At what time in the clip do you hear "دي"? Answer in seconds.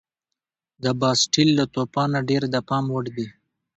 3.17-3.27